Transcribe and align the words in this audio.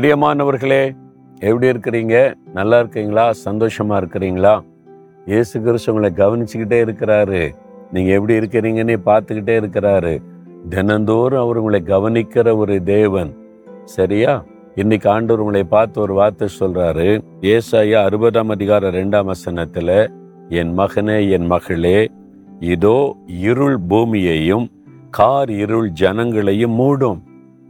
பிரியமானவர்களே 0.00 0.96
எப்படி 1.38 1.66
இருக்கிறீங்க? 1.66 2.34
நல்லா 2.54 2.78
இருக்கீங்களா? 2.78 3.30
சந்தோஷமா 3.44 4.00
இருக்கிறீங்களா? 4.02 4.60
இயேசு 5.26 5.62
கிறிஸ்து 5.62 5.94
உங்களை 5.94 6.26
கவனிச்சுக்கிட்டே 6.26 6.78
இருக்கிறாரு. 6.84 7.54
நீங்க 7.92 8.12
எப்படி 8.12 8.34
இருக்கிறீங்கன்னு 8.34 8.96
பார்த்துக்கிட்டே 9.06 9.60
இருக்கிறாரு. 9.60 10.22
தினந்தோறும் 10.68 11.40
அவர் 11.40 11.56
உங்களை 11.56 11.82
கவனிக்கிற 11.86 12.56
ஒரு 12.56 12.82
தேவன். 12.82 13.36
சரியா? 13.84 14.44
இன்னைக்கு 14.74 15.10
ஆண்டவர் 15.10 15.40
உங்களை 15.40 15.64
பார்த்து 15.64 16.00
ஒரு 16.00 16.14
வார்த்தை 16.14 16.48
சொல்றாரு. 16.60 17.24
ஏசாயா 17.40 18.00
அறுபதாம் 18.08 18.50
அதிகார 18.50 18.90
ரெண்டாம் 18.90 19.30
வசனத்துல 19.30 20.08
என் 20.48 20.78
மகனே 20.78 21.30
என் 21.30 21.46
மகளே 21.46 22.10
இதோ 22.60 23.16
இருள் 23.26 23.78
பூமியையும் 23.88 24.70
கார் 25.10 25.50
இருள் 25.50 25.92
ஜனங்களையும் 26.00 26.76
மூடும். 26.78 27.20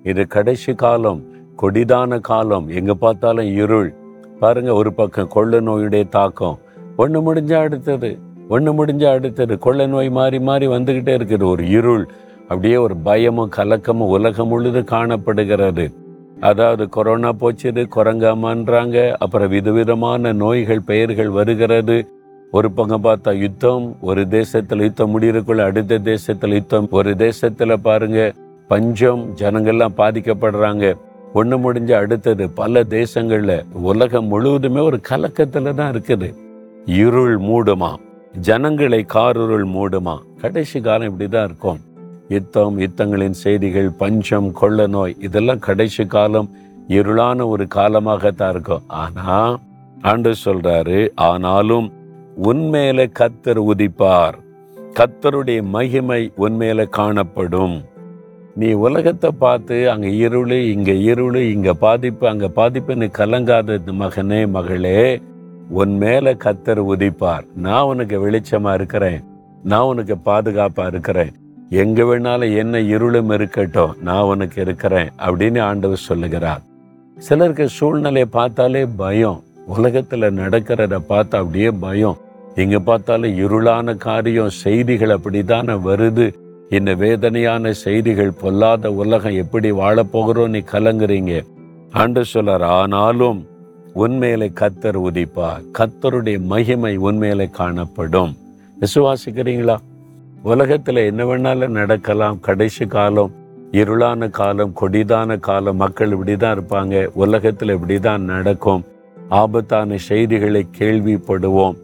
இது 0.03 0.27
கடைசி 0.27 0.75
காலம். 0.75 1.33
கொடிதான 1.63 2.21
காலம். 2.21 2.69
எங்க 2.69 2.95
பார்த்தாலும் 2.95 3.47
இருள். 3.47 3.95
பாருங்க 4.41 4.75
ஒரு 4.75 4.93
பக்கம் 4.93 5.29
கொள்ள 5.29 5.61
நோயுடைய 5.61 6.09
தாக்கம். 6.09 6.59
ஒண்ணு 6.99 7.21
முடிஞ்சா 7.21 7.55
அடுத்தது. 7.55 8.19
ஒண்ணு 8.51 8.73
முடிஞ்சா 8.73 9.05
அடுத்தது. 9.05 9.59
கொள்ள 9.59 9.87
நோய் 9.87 10.11
மாறி 10.11 10.41
மாறி 10.41 10.67
வந்துகிட்டே 10.67 11.15
இருக்குது. 11.17 11.45
ஒரு 11.45 11.69
இருள். 11.69 12.09
அப்படியே 12.43 12.77
ஒரு 12.77 12.97
பயமும் 12.97 13.51
கலக்கமும் 13.57 14.09
உலகம் 14.09 14.49
முழுது 14.49 14.85
காணப்படுகிறது. 14.85 15.93
அதாவது 16.41 16.89
கொரோனா 16.89 17.29
போச்சுது 17.29 17.87
குரங்காமன்றாங்க. 17.97 19.13
அப்புறம் 19.13 19.49
விதவிதமான 19.49 20.33
நோய்கள் 20.33 20.81
பெயர்கள் 20.81 21.29
வருகிறது. 21.29 22.09
ஒரு 22.51 22.71
பக்கம் 22.71 23.05
பார்த்தா 23.05 23.35
யுத்தம் 23.35 23.97
ஒரு 24.01 24.21
தேசத்துல 24.23 24.77
யுத்தம் 24.77 25.21
முடியறதுக்குள்ள 25.21 25.59
அடுத்த 25.59 25.99
தேசத்துல 25.99 26.49
யுத்தம். 26.49 26.89
ஒரு 26.91 27.11
தேசத்துல 27.11 27.77
பாருங்க 27.77 28.33
பஞ்சம் 28.69 29.37
ஜனங்கள்லாம் 29.37 29.95
பாதிக்கப்படுறாங்க. 29.97 30.95
ஒன்று 31.35 31.57
முடிஞ்ச 31.59 31.93
அடுத்தது 31.93 32.45
பல 32.51 32.83
தேசங்களில் 32.83 33.73
உலகம் 33.73 34.27
முழுவதுமே 34.27 34.81
ஒரு 34.81 35.01
கலக்கத்தில் 35.01 35.75
தான் 35.75 35.95
இருக்குது. 35.95 36.29
இருள் 36.85 37.39
மூடுமா? 37.39 37.91
ஜனங்களை 38.49 39.07
காருருள் 39.15 39.67
மூடுமா? 39.67 40.15
கடைசி 40.41 40.81
காலம் 40.81 41.07
இப்படி 41.07 41.31
தான் 41.31 41.45
இருக்கும். 41.45 41.81
யுத்தம் 42.29 42.79
யுத்தங்களின் 42.79 43.37
செய்திகள் 43.45 43.91
பஞ்சம் 43.91 44.53
கொள்ள 44.53 44.87
நோய் 44.87 45.17
இதெல்லாம் 45.19 45.59
கடைசி 45.59 46.07
காலம் 46.07 46.51
இருளான 46.89 47.47
ஒரு 47.47 47.67
காலமாகத்தான் 47.75 48.51
இருக்கும். 48.51 48.83
ஆனா 48.87 49.59
ஆண்டு 50.03 50.33
சொல்றாரு 50.45 51.09
ஆனாலும் 51.15 51.93
உன்மேல 52.43 53.07
கத்தர் 53.19 53.61
உதிப்பார். 53.71 54.39
கத்தருடைய 54.99 55.63
மகிமை 55.63 56.33
உன்மேல 56.39 56.89
காணப்படும். 56.89 57.77
நீ 58.57 58.69
உலகத்தை 58.87 59.31
பார்த்து 59.45 59.77
அங்கே 59.93 60.11
இருளு 60.25 60.59
இங்கே 60.73 60.95
இருளு 61.11 61.41
இங்கே 61.55 61.73
பாதிப்பு 61.85 62.25
அங்கே 62.29 62.49
பாதிப்புன்னு 62.59 63.07
கலங்காத 63.19 63.79
மகனே 64.03 64.41
மகளே 64.57 65.01
உன் 65.81 65.95
மேலே 66.03 66.33
கத்தர் 66.45 66.81
உதிப்பார். 66.93 67.45
நான் 67.65 67.89
உனக்கு 67.93 68.17
வெளிச்சமாக 68.25 68.79
இருக்கிறேன். 68.79 69.19
நான் 69.71 69.89
உனக்கு 69.93 70.17
பாதுகாப்பாக 70.29 70.91
இருக்கிறேன். 70.93 71.33
எங்கே 71.83 72.03
வேணாலும் 72.03 72.55
என்ன 72.63 72.81
இருளும் 72.95 73.33
இருக்கட்டும் 73.37 73.97
நான் 74.09 74.29
உனக்கு 74.33 74.61
இருக்கிறேன் 74.61 75.11
அப்படின்னு 75.27 75.61
ஆண்டவர் 75.69 76.07
சொல்லுகிறார். 76.09 76.63
சிலருக்கு 77.17 77.67
சூழ்நிலையை 77.79 78.29
பார்த்தாலே 78.39 78.85
பயம். 79.03 79.41
உலகத்தில் 79.77 80.35
நடக்கிறத 80.41 80.95
பார்த்தா 81.11 81.41
அப்படியே 81.43 81.71
பயம். 81.87 82.21
எங்கே 82.63 82.81
பார்த்தாலும் 82.89 83.37
இருளான 83.45 83.97
காரியம் 84.07 84.57
செய்திகள் 84.63 85.17
அப்படித்தானே 85.17 85.77
வருது. 85.91 86.27
இந்த 86.71 86.95
வேதனையான 86.95 87.73
செய்திகள் 87.73 88.33
பொல்லாத 88.33 88.93
உலகம் 88.93 89.35
எப்படி 89.35 89.73
வாழப்போகிறோம் 89.73 90.49
நீ 90.49 90.59
கலங்குறீங்க. 90.59 91.45
ஆண்டு 91.93 92.25
சொல்லர் 92.35 92.63
ஆனாலும் 92.63 93.47
உண்மையிலே 93.93 94.53
கத்தர் 94.61 94.99
உதிப்பார். 94.99 95.63
கத்தருடைய 95.79 96.41
மகிமை 96.41 96.97
உண்மையிலே 96.97 97.49
காணப்படும். 97.49 98.37
விசுவாசிக்கிறீங்களா? 98.81 99.77
உலகத்துல 100.45 101.05
என்ன 101.05 101.25
வேணாலும் 101.25 101.69
நடக்கலாம். 101.69 102.41
கடைசி 102.41 102.87
காலம் 102.87 103.33
இருளான 103.73 104.31
காலம் 104.31 104.73
கொடிதான 104.81 105.39
காலம் 105.39 105.77
மக்கள் 105.77 106.11
இப்படிதான் 106.11 106.59
இருப்பாங்க. 106.59 107.09
உலகத்துல 107.19 107.79
இப்படிதான் 107.79 108.19
நடக்கும். 108.19 108.85
ஆபத்தான 109.29 109.97
செய்திகளை 109.97 110.67
கேள்விப்படுவோம். 110.79 111.77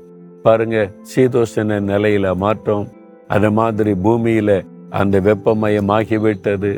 பாருங்க 0.42 0.90
சீதோஷன 1.16 1.80
நிலையில 1.80 2.36
மாற்றம்? 2.36 2.88
அது 3.34 3.48
மாதிரி 3.58 3.92
பூமியில் 3.94 4.56
அந்த 4.90 5.16
வெப்பமயமாகி 5.20 6.16
விட்டது 6.18 6.70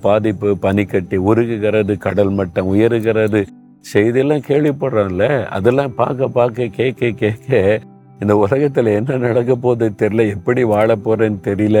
பாதிப்பு 0.00 0.50
பனிக்கட்டி 0.58 1.16
உருகுகிறது 1.18 1.98
கடல் 1.98 2.30
மட்டம் 2.30 2.70
உயருகிறது. 2.74 3.40
செய்தியெல்லாம் 3.92 4.46
கேள்விப்படுறோம்ல. 4.48 5.24
அதெல்லாம் 5.56 5.94
பார்க்க 5.94 6.28
பார்க்க 6.28 6.66
கேட்க 6.66 7.10
கேட்க 7.10 7.80
இந்த 8.20 8.36
உலகத்தில் 8.36 8.90
என்ன 8.98 9.16
நடக்க 9.16 9.54
போகுது 9.54 10.08
தெரியல. 10.08 10.28
எப்படி 10.30 10.62
வாழ 10.64 10.96
போகிறேன்னு 10.96 11.42
தெரியல. 11.48 11.78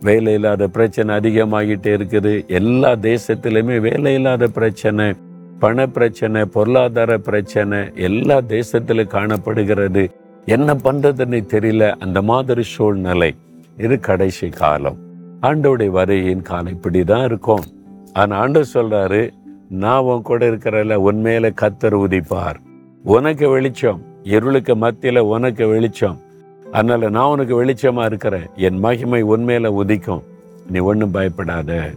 வேலை 0.00 0.32
இல்லாத 0.32 0.68
பிரச்சனை 0.68 1.16
அதிகமாகிட்டே 1.16 1.92
இருக்குது. 1.96 2.32
எல்லா 2.46 2.90
தேசத்திலுமே 3.08 3.76
வேலை 3.80 4.14
இல்லாத 4.14 4.46
பிரச்சனை 4.46 5.06
பண 5.58 5.86
பிரச்சனை 5.86 6.44
பொருளாதார 6.44 7.18
பிரச்சனை 7.18 7.78
எல்லா 7.94 8.36
தேசத்திலும் 8.48 9.12
காணப்படுகிறது. 9.16 10.04
என்ன 10.44 10.74
பண்றதுன்னு 10.74 11.44
தெரியல. 11.46 11.90
அந்த 11.90 12.22
மாதிரி 12.22 12.62
சூழ்நிலை 12.62 13.34
இது 13.78 14.00
கடைசி 14.00 14.48
காலம். 14.48 14.96
ஆண்டோடைய 15.42 15.88
வருகையின் 15.90 16.42
காலம் 16.42 16.80
இப்படிதான் 16.80 17.24
இருக்கும். 17.24 17.64
ஆனா 18.12 18.36
ஆண்டு 18.36 18.64
சொல்றாரு 18.74 19.30
நான் 19.68 20.02
உன் 20.02 20.22
கூட 20.22 20.50
இருக்கிறல 20.50 20.94
உண்மையில 21.10 21.50
கத்தர் 21.60 21.94
உதிப்பார். 21.94 22.54
உனக்கு 23.04 23.48
வெளிச்சம் 23.48 24.02
இருளுக்கு 24.22 24.76
மத்தியில 24.76 25.18
உனக்கு 25.18 25.66
வெளிச்சம். 25.66 26.20
அதனால 26.72 27.08
நான் 27.08 27.30
உனக்கு 27.30 27.64
வெளிச்சமா 27.64 28.04
இருக்கிறேன். 28.04 28.46
என் 28.56 28.78
மகிமை 28.78 29.24
உண்மையில 29.24 29.72
உதிக்கும். 29.82 30.22
நீ 30.70 30.78
ஒன்றும் 30.78 31.10
பயப்படாத. 31.10 31.90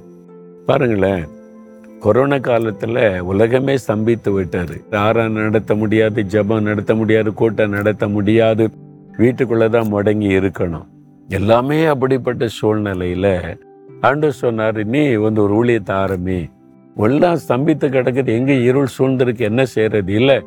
பாருங்களேன் 0.66 1.28
கொரோனா 2.06 2.36
காலத்துல 2.36 3.20
உலகமே 3.20 3.76
ஸ்தம்பித்து 3.76 4.28
விட்டாரு. 4.28 4.96
ஆறாம் 4.96 5.32
நடத்த 5.32 5.76
முடியாது 5.76 6.26
ஜெபம் 6.32 6.62
நடத்த 6.62 6.96
முடியாது 6.96 7.34
கூட்டம் 7.34 7.70
நடத்த 7.70 8.08
முடியாது. 8.08 8.70
வீட்டுக்குள்ளதான் 9.18 9.90
முடங்கி 9.90 10.28
இருக்கணும். 10.28 10.86
எல்லாமே 11.28 11.86
அப்படிப்பட்ட 11.86 12.48
சூழ்நிலையில 12.62 13.58
ஆண்டு 14.02 14.32
சொன்னார் 14.32 14.86
நீ 14.86 15.14
வந்து 15.14 15.44
ஒரு 15.44 15.64
ஊழியத்தை 15.64 15.90
ஆரம்பி. 15.90 16.52
எல்லாம் 16.98 17.40
ஸ்தம்பித்து 17.48 17.88
கிடக்குது. 17.90 18.26
எங்க 18.26 18.52
இருள் 18.52 18.88
சூழ்ந்திருக்கு? 19.00 19.40
என்ன 19.40 19.66
செய்யறது 19.66 20.14
இல்ல. 20.14 20.44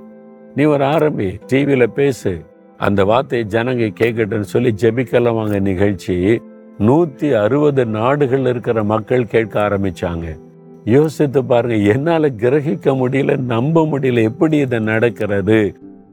நீ 0.54 0.64
ஒரு 0.64 0.84
ஆரம்பி. 0.84 1.41
டிவியில 1.52 1.86
பேசு. 1.86 2.44
அந்த 2.76 3.04
வார்த்தையை 3.04 3.48
ஜனங்க 3.50 3.92
கேட்கட்டும்னு 4.00 4.41
சொல்லி 4.41 4.74
ஜெபிக்கலாம் 4.80 5.34
வாங்க 5.34 5.58
நிகழ்ச்சி. 5.58 6.42
நூத்தி 6.78 7.42
அறுபது 7.42 7.86
நாடுகள் 7.86 8.47
இருக்கிற 8.47 8.84
மக்கள் 8.84 9.26
கேட்க 9.26 9.60
ஆரம்பிச்சாங்க. 9.60 10.47
யோசித்து 10.94 11.41
பாருங்க 11.44 11.76
என்னால் 11.93 12.26
கிரகிக்க 12.43 12.93
முடியல 13.00 13.37
நம்ப 13.53 13.84
முடியல 13.84 14.22
எப்படி 14.22 14.56
இது 14.56 14.78
நடக்கிறது? 14.81 15.59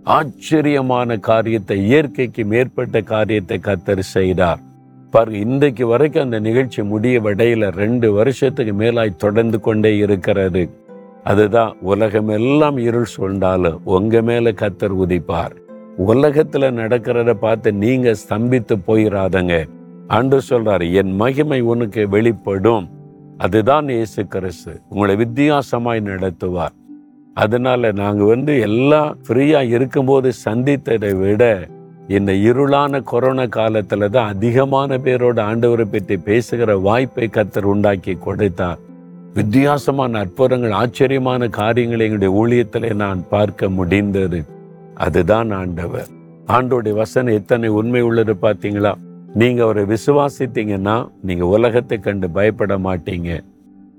ஆச்சரியமான 0.04 1.18
காரியத்தை 1.28 1.76
இயற்கைக்கு 1.86 2.44
மேற்பட்ட 2.46 3.02
காரியத்தை 3.02 3.58
கத்தர் 3.64 4.02
செய்தார். 4.16 4.60
பாருங்க 5.14 5.38
இன்றைக்கு 5.38 5.88
வரைக்கும் 5.88 6.24
அந்த 6.24 6.40
நிகழ்ச்சி 6.40 6.82
முடிய 6.84 7.22
விடையில 7.22 7.70
ரெண்டு 7.76 8.08
வருஷத்துக்கு 8.14 8.74
மேலாய் 8.74 9.16
தொடர்ந்து 9.18 9.60
கொண்டே 9.60 9.92
இருக்கிறது. 9.98 10.64
அதுதான் 11.24 11.72
உலகம் 11.82 12.28
எல்லாம் 12.28 12.78
இருள் 12.78 13.12
சூழ்ந்தாலும் 13.16 13.80
உங்க 13.84 14.22
மேல 14.22 14.54
கத்தர் 14.62 14.98
உதிப்பார். 15.04 15.56
உலகத்துல 16.08 16.74
நடக்கிறத 16.82 17.34
பார்த்து 17.46 17.70
நீங்க 17.86 18.16
ஸ்தம்பித்து 18.24 18.78
போயிடாதங்க 18.88 19.56
அன்று 20.08 20.40
சொல்றாரு 20.50 20.88
என் 20.92 21.16
மகிமை 21.16 21.62
உனக்கு 21.74 22.02
வெளிப்படும். 22.10 22.86
அதுதான் 23.38 23.90
இயேசு 23.90 24.28
கிறிஸ்து. 24.28 24.82
உங்களை 24.90 25.16
வித்தியாசமாய் 25.16 26.02
நடத்துவார். 26.02 26.76
அதனால 27.34 27.92
நாங்கள் 27.92 28.28
வந்து 28.28 28.60
எல்லாம் 28.60 29.18
ஃப்ரீயா 29.28 29.68
இருக்கும்போது 29.68 30.32
சந்தித்ததை 30.46 31.20
விட 31.20 31.68
இந்த 32.08 32.32
இருளான 32.32 33.04
கொரோனா 33.04 33.44
காலத்துல 33.44 34.10
தான் 34.10 34.28
அதிகமான 34.28 34.98
பேரோட 34.98 35.40
ஆண்டவரை 35.40 35.86
பற்றி 35.92 36.18
பேசுகிற 36.18 36.78
வாய்ப்பை 36.78 37.30
கத்தர் 37.32 37.64
உண்டாக்கி 37.64 38.14
கொடுத்தார். 38.14 38.78
வித்தியாசமான 39.34 40.20
அற்புதங்கள் 40.20 40.72
ஆச்சரியமான 40.72 41.48
காரியங்களை 41.48 42.12
எங்களுடைய 42.12 42.34
ஊழியத்திலே 42.42 42.94
நான் 42.94 43.26
பார்க்க 43.30 43.70
முடிந்தது. 43.70 44.46
அதுதான் 44.96 45.52
ஆண்டவர். 45.52 46.08
ஆண்டோடைய 46.48 46.94
வசனம் 46.94 47.34
எத்தனை 47.34 47.70
உண்மை 47.70 48.02
உள்ளது 48.02 48.34
பார்த்தீங்களா? 48.42 48.94
நீங்கள் 49.40 49.64
அவரை 49.64 49.84
விசுவாசித்தீங்கன்னா 49.84 51.10
நீங்கள் 51.22 51.48
உலகத்தை 51.48 52.00
கண்டு 52.00 52.30
பயப்பட 52.30 52.78
மாட்டீங்க. 52.78 53.44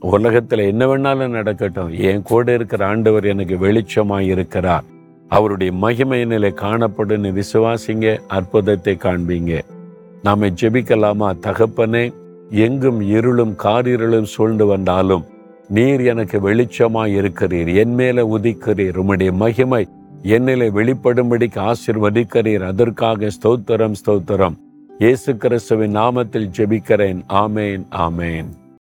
உலகத்தில் 0.01 0.59
என்ன 0.59 0.87
வேணாலும் 0.87 1.29
நடக்கட்டும். 1.29 1.91
என் 1.99 2.23
கூட 2.23 2.53
இருக்கிற 2.53 2.87
ஆண்டவர் 2.87 3.25
எனக்கு 3.25 3.57
வெளிச்சமாக 3.57 4.21
இருக்கிறார். 4.21 4.85
அவருடைய 5.29 5.73
மகிமை 5.73 6.25
நிலை 6.25 6.53
காணப்படுன்னு 6.57 7.41
விசுவாசிங்க 7.41 8.19
அற்புதத்தை 8.27 8.97
காண்பீங்க. 9.03 9.61
நாம 10.23 10.47
ஜெபிக்கலாமா? 10.47 11.31
தகப்பனே 11.41 12.15
எங்கும் 12.51 13.01
இருளும் 13.01 13.55
காரிருளும் 13.65 14.33
சூழ்ந்து 14.35 14.67
வந்தாலும் 14.67 15.25
நீர் 15.69 16.01
எனக்கு 16.01 16.39
வெளிச்சமாய் 16.51 17.17
இருக்கிறீர். 17.21 17.75
என் 17.75 17.95
மேல 17.95 18.25
உதிக்கிறீர். 18.37 18.99
உம்முடைய 19.03 19.33
மகிமை 19.33 19.87
என்னிலே 20.23 20.69
வெளிப்படும்படிக்கு 20.79 21.73
ஆசிர்வதிக்கிறீர். 21.73 22.65
அதற்காக 22.67 23.29
ஸ்தோத்திரம் 23.43 23.99
ஸ்தோத்திரம். 24.07 24.57
இயேசு 24.99 25.37
கிறிஸ்துவின் 25.37 25.97
நாமத்தில் 25.97 26.49
ஜெபிக்கிறேன். 26.57 27.19
ஆமேன் 27.29 27.83
ஆமேன். 27.91 28.47